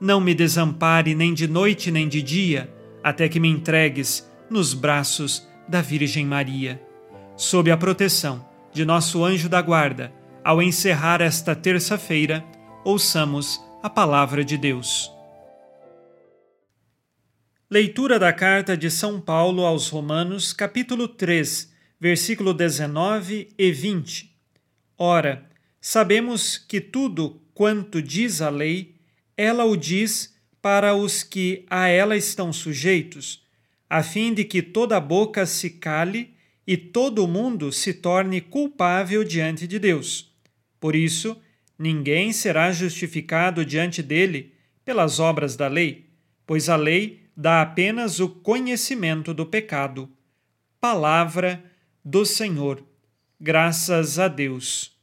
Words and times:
não 0.00 0.20
me 0.20 0.34
desampare 0.34 1.14
nem 1.14 1.32
de 1.32 1.46
noite 1.46 1.90
nem 1.90 2.08
de 2.08 2.22
dia, 2.22 2.72
até 3.02 3.28
que 3.28 3.40
me 3.40 3.48
entregues 3.48 4.28
nos 4.50 4.74
braços 4.74 5.46
da 5.68 5.80
Virgem 5.80 6.26
Maria. 6.26 6.80
Sob 7.36 7.70
a 7.70 7.76
proteção 7.76 8.46
de 8.72 8.84
nosso 8.84 9.24
anjo 9.24 9.48
da 9.48 9.62
guarda, 9.62 10.12
ao 10.44 10.60
encerrar 10.60 11.20
esta 11.20 11.54
terça-feira, 11.54 12.44
ouçamos 12.84 13.60
a 13.82 13.88
palavra 13.88 14.44
de 14.44 14.56
Deus. 14.56 15.10
Leitura 17.70 18.18
da 18.18 18.32
carta 18.32 18.76
de 18.76 18.90
São 18.90 19.20
Paulo 19.20 19.64
aos 19.64 19.88
Romanos, 19.88 20.52
capítulo 20.52 21.08
3, 21.08 21.72
versículo 21.98 22.52
19 22.52 23.48
e 23.58 23.72
20. 23.72 24.36
Ora, 24.98 25.48
sabemos 25.80 26.58
que 26.58 26.80
tudo 26.80 27.40
quanto 27.54 28.02
diz 28.02 28.42
a 28.42 28.50
lei, 28.50 28.93
ela 29.36 29.64
o 29.64 29.76
diz 29.76 30.34
para 30.60 30.94
os 30.94 31.22
que 31.22 31.64
a 31.68 31.88
ela 31.88 32.16
estão 32.16 32.52
sujeitos, 32.52 33.44
a 33.88 34.02
fim 34.02 34.32
de 34.32 34.44
que 34.44 34.62
toda 34.62 34.98
boca 34.98 35.44
se 35.44 35.70
cale 35.70 36.34
e 36.66 36.76
todo 36.76 37.28
mundo 37.28 37.70
se 37.70 37.92
torne 37.92 38.40
culpável 38.40 39.22
diante 39.22 39.66
de 39.66 39.78
Deus. 39.78 40.32
Por 40.80 40.96
isso, 40.96 41.36
ninguém 41.78 42.32
será 42.32 42.72
justificado 42.72 43.64
diante 43.64 44.02
dele 44.02 44.54
pelas 44.84 45.20
obras 45.20 45.56
da 45.56 45.68
lei, 45.68 46.06
pois 46.46 46.68
a 46.68 46.76
lei 46.76 47.24
dá 47.36 47.60
apenas 47.60 48.20
o 48.20 48.28
conhecimento 48.28 49.34
do 49.34 49.44
pecado. 49.44 50.08
Palavra 50.80 51.62
do 52.04 52.24
Senhor. 52.24 52.82
Graças 53.40 54.18
a 54.18 54.28
Deus. 54.28 54.93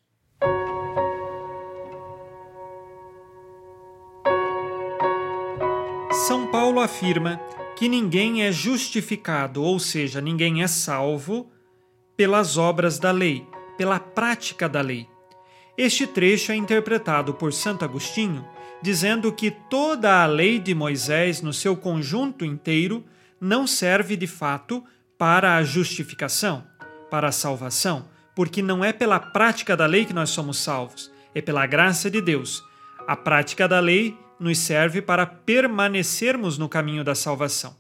São 6.28 6.46
Paulo 6.46 6.80
afirma 6.80 7.42
que 7.76 7.90
ninguém 7.90 8.44
é 8.44 8.52
justificado, 8.52 9.64
ou 9.64 9.80
seja, 9.80 10.22
ninguém 10.22 10.62
é 10.62 10.68
salvo, 10.68 11.52
pelas 12.16 12.58
obras 12.58 13.00
da 13.00 13.10
lei, 13.10 13.44
pela 13.76 14.00
prática 14.00 14.70
da 14.70 14.82
lei. 14.82 15.08
Este 15.76 16.06
trecho 16.06 16.52
é 16.52 16.56
interpretado 16.56 17.34
por 17.34 17.52
Santo 17.52 17.84
Agostinho 17.84 18.46
dizendo 18.84 19.32
que 19.32 19.50
toda 19.50 20.22
a 20.22 20.28
lei 20.28 20.60
de 20.60 20.76
Moisés, 20.76 21.42
no 21.42 21.52
seu 21.52 21.76
conjunto 21.76 22.46
inteiro, 22.46 23.04
não 23.40 23.66
serve 23.66 24.16
de 24.16 24.28
fato 24.28 24.84
para 25.18 25.56
a 25.56 25.64
justificação, 25.64 26.64
para 27.10 27.30
a 27.30 27.32
salvação, 27.32 28.08
porque 28.36 28.62
não 28.62 28.86
é 28.86 28.94
pela 28.94 29.20
prática 29.20 29.76
da 29.76 29.88
lei 29.88 30.06
que 30.06 30.14
nós 30.14 30.30
somos 30.30 30.60
salvos, 30.60 31.12
é 31.34 31.42
pela 31.42 31.66
graça 31.66 32.12
de 32.12 32.22
Deus. 32.22 32.64
A 33.08 33.16
prática 33.16 33.68
da 33.68 33.80
lei 33.80 34.16
nos 34.42 34.58
serve 34.58 35.02
para 35.02 35.26
permanecermos 35.26 36.58
no 36.58 36.68
caminho 36.68 37.04
da 37.04 37.14
salvação. 37.14 37.76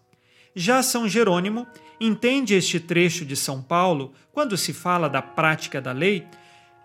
Já 0.55 0.83
São 0.83 1.09
Jerônimo 1.09 1.65
entende 1.99 2.53
este 2.53 2.79
trecho 2.79 3.25
de 3.25 3.35
São 3.35 3.61
Paulo, 3.61 4.13
quando 4.31 4.55
se 4.55 4.71
fala 4.71 5.09
da 5.09 5.21
prática 5.21 5.81
da 5.81 5.91
lei, 5.91 6.25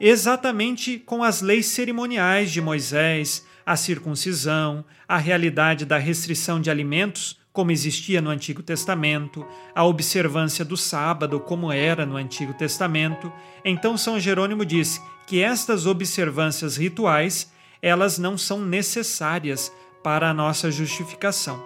exatamente 0.01 0.99
com 0.99 1.23
as 1.23 1.43
leis 1.43 1.67
cerimoniais 1.67 2.51
de 2.51 2.61
Moisés, 2.61 3.45
a 3.65 3.77
circuncisão, 3.77 4.85
a 5.07 5.19
realidade 5.19 5.85
da 5.85 5.99
restrição 5.99 6.61
de 6.61 6.71
alimentos, 6.71 7.39
como 7.53 7.71
existia 7.71 8.21
no 8.21 8.31
Antigo 8.31 8.63
Testamento, 8.63 9.47
a 9.75 9.85
observância 9.85 10.65
do 10.65 10.77
sábado, 10.77 11.41
como 11.41 11.73
era 11.73 12.07
no 12.07 12.17
Antigo 12.17 12.55
Testamento. 12.55 13.33
Então 13.65 13.97
São 13.97 14.21
Jerônimo 14.21 14.65
diz 14.65 15.01
que 15.27 15.43
estas 15.43 15.87
observâncias 15.87 16.77
rituais, 16.77 17.51
elas 17.81 18.19
não 18.19 18.37
são 18.37 18.61
necessárias 18.61 19.73
para 20.03 20.31
a 20.31 20.35
nossa 20.35 20.71
justificação. 20.71 21.65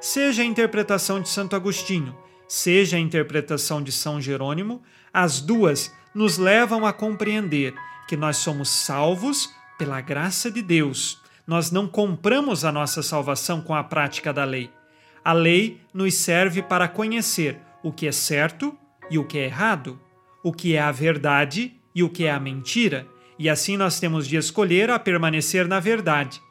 Seja 0.00 0.42
a 0.42 0.46
interpretação 0.46 1.20
de 1.20 1.28
Santo 1.28 1.54
Agostinho, 1.54 2.16
seja 2.48 2.96
a 2.96 3.00
interpretação 3.00 3.82
de 3.82 3.92
São 3.92 4.20
Jerônimo, 4.20 4.82
as 5.12 5.40
duas 5.40 5.92
nos 6.14 6.38
levam 6.38 6.86
a 6.86 6.92
compreender 6.92 7.74
que 8.08 8.16
nós 8.16 8.38
somos 8.38 8.68
salvos 8.68 9.54
pela 9.78 10.00
graça 10.00 10.50
de 10.50 10.62
Deus. 10.62 11.20
Nós 11.46 11.70
não 11.70 11.86
compramos 11.86 12.64
a 12.64 12.72
nossa 12.72 13.02
salvação 13.02 13.60
com 13.60 13.74
a 13.74 13.84
prática 13.84 14.32
da 14.32 14.44
lei. 14.44 14.70
A 15.24 15.32
lei 15.32 15.80
nos 15.92 16.14
serve 16.14 16.62
para 16.62 16.88
conhecer 16.88 17.58
o 17.82 17.92
que 17.92 18.06
é 18.06 18.12
certo 18.12 18.76
e 19.10 19.18
o 19.18 19.24
que 19.24 19.38
é 19.38 19.44
errado, 19.44 20.00
o 20.42 20.52
que 20.52 20.74
é 20.74 20.80
a 20.80 20.92
verdade 20.92 21.74
e 21.94 22.02
o 22.02 22.08
que 22.08 22.24
é 22.24 22.30
a 22.30 22.40
mentira, 22.40 23.06
e 23.40 23.48
assim 23.48 23.74
nós 23.74 23.98
temos 23.98 24.28
de 24.28 24.36
escolher 24.36 24.90
a 24.90 24.98
permanecer 24.98 25.66
na 25.66 25.80
verdade. 25.80 26.42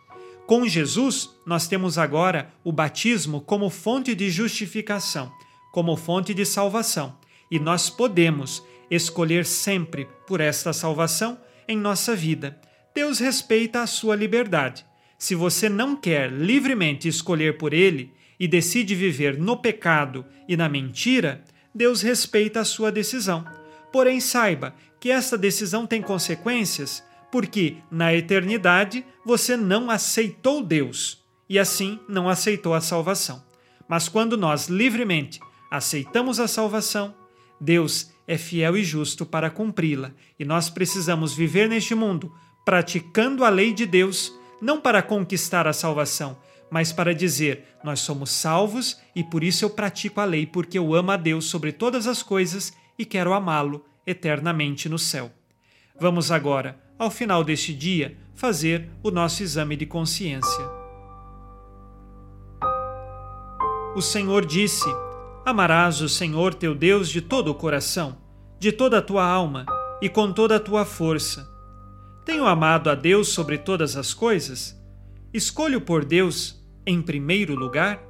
Com 0.47 0.67
Jesus, 0.67 1.29
nós 1.45 1.67
temos 1.67 1.99
agora 1.99 2.51
o 2.63 2.71
batismo 2.71 3.41
como 3.41 3.69
fonte 3.69 4.15
de 4.15 4.31
justificação, 4.31 5.31
como 5.71 5.95
fonte 5.95 6.33
de 6.33 6.43
salvação, 6.43 7.15
e 7.51 7.59
nós 7.59 7.91
podemos 7.91 8.63
escolher 8.89 9.45
sempre 9.45 10.07
por 10.25 10.41
esta 10.41 10.73
salvação 10.73 11.39
em 11.67 11.77
nossa 11.77 12.15
vida. 12.15 12.59
Deus 12.95 13.19
respeita 13.19 13.81
a 13.83 13.87
sua 13.87 14.15
liberdade. 14.15 14.83
Se 15.15 15.35
você 15.35 15.69
não 15.69 15.95
quer 15.95 16.31
livremente 16.31 17.07
escolher 17.07 17.59
por 17.59 17.71
Ele 17.71 18.11
e 18.39 18.47
decide 18.47 18.95
viver 18.95 19.37
no 19.37 19.57
pecado 19.57 20.25
e 20.47 20.57
na 20.57 20.67
mentira, 20.67 21.43
Deus 21.73 22.01
respeita 22.01 22.61
a 22.61 22.65
sua 22.65 22.91
decisão. 22.91 23.45
Porém, 23.91 24.19
saiba 24.19 24.73
que 24.99 25.09
esta 25.11 25.37
decisão 25.37 25.87
tem 25.87 26.01
consequências, 26.01 27.03
porque 27.31 27.77
na 27.89 28.13
eternidade 28.13 29.05
você 29.25 29.55
não 29.55 29.89
aceitou 29.89 30.63
Deus 30.63 31.23
e 31.47 31.57
assim 31.57 31.99
não 32.07 32.27
aceitou 32.27 32.73
a 32.73 32.81
salvação. 32.81 33.43
Mas 33.87 34.07
quando 34.09 34.37
nós 34.37 34.67
livremente 34.67 35.39
aceitamos 35.71 36.39
a 36.39 36.47
salvação, 36.47 37.13
Deus 37.59 38.11
é 38.27 38.37
fiel 38.37 38.77
e 38.77 38.83
justo 38.83 39.25
para 39.25 39.49
cumpri-la, 39.49 40.11
e 40.37 40.45
nós 40.45 40.69
precisamos 40.69 41.33
viver 41.33 41.67
neste 41.67 41.95
mundo 41.95 42.31
praticando 42.63 43.43
a 43.43 43.49
lei 43.49 43.73
de 43.73 43.85
Deus, 43.85 44.31
não 44.61 44.79
para 44.79 45.01
conquistar 45.01 45.67
a 45.67 45.73
salvação, 45.73 46.37
mas 46.69 46.91
para 46.91 47.15
dizer: 47.15 47.65
nós 47.83 48.01
somos 48.01 48.29
salvos 48.29 48.99
e 49.15 49.23
por 49.23 49.43
isso 49.43 49.65
eu 49.65 49.69
pratico 49.71 50.21
a 50.21 50.25
lei, 50.25 50.45
porque 50.45 50.77
eu 50.77 50.93
amo 50.93 51.11
a 51.11 51.17
Deus 51.17 51.45
sobre 51.45 51.71
todas 51.71 52.05
as 52.05 52.21
coisas 52.21 52.71
e 52.97 53.05
quero 53.05 53.33
amá-lo 53.33 53.83
eternamente 54.05 54.87
no 54.87 54.97
céu. 54.99 55.31
Vamos 55.99 56.31
agora, 56.31 56.79
ao 56.97 57.11
final 57.11 57.43
deste 57.43 57.73
dia, 57.73 58.17
fazer 58.33 58.89
o 59.03 59.11
nosso 59.11 59.43
exame 59.43 59.75
de 59.75 59.85
consciência. 59.85 60.65
O 63.95 64.01
Senhor 64.01 64.45
disse: 64.45 64.89
Amarás 65.45 66.01
o 66.01 66.07
Senhor 66.07 66.53
teu 66.53 66.73
Deus 66.73 67.09
de 67.09 67.21
todo 67.21 67.49
o 67.49 67.55
coração, 67.55 68.17
de 68.59 68.71
toda 68.71 68.99
a 68.99 69.01
tua 69.01 69.25
alma 69.25 69.65
e 70.01 70.07
com 70.07 70.31
toda 70.31 70.55
a 70.55 70.59
tua 70.59 70.85
força. 70.85 71.49
Tenho 72.23 72.45
amado 72.45 72.89
a 72.89 72.95
Deus 72.95 73.29
sobre 73.29 73.57
todas 73.57 73.97
as 73.97 74.13
coisas? 74.13 74.79
Escolho 75.33 75.81
por 75.81 76.05
Deus 76.05 76.63
em 76.85 77.01
primeiro 77.01 77.55
lugar? 77.55 78.08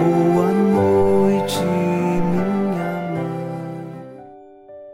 Boa 0.00 0.50
noite, 0.50 1.58
minha 1.58 2.48
mãe. 3.12 3.34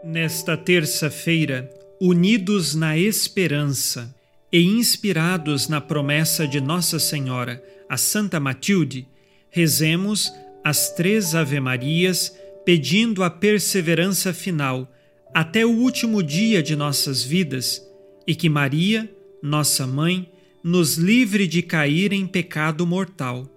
Nesta 0.03 0.57
terça-feira, 0.57 1.71
unidos 2.01 2.75
na 2.75 2.97
esperança 2.97 4.13
e 4.51 4.61
inspirados 4.61 5.69
na 5.69 5.79
promessa 5.79 6.45
de 6.45 6.59
Nossa 6.59 6.99
Senhora, 6.99 7.63
a 7.87 7.95
Santa 7.95 8.37
Matilde, 8.37 9.07
rezemos 9.49 10.29
as 10.61 10.91
três 10.93 11.33
Ave-Marias, 11.33 12.35
pedindo 12.65 13.23
a 13.23 13.29
perseverança 13.29 14.33
final 14.33 14.91
até 15.33 15.65
o 15.65 15.71
último 15.71 16.21
dia 16.21 16.61
de 16.61 16.75
nossas 16.75 17.23
vidas 17.23 17.81
e 18.27 18.35
que 18.35 18.49
Maria, 18.49 19.09
nossa 19.41 19.87
mãe, 19.87 20.29
nos 20.61 20.97
livre 20.97 21.47
de 21.47 21.61
cair 21.61 22.11
em 22.11 22.27
pecado 22.27 22.85
mortal. 22.85 23.56